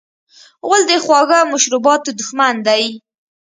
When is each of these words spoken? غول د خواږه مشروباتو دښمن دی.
غول 0.65 0.81
د 0.87 0.91
خواږه 1.03 1.39
مشروباتو 1.53 2.09
دښمن 2.19 2.55
دی. 2.67 2.83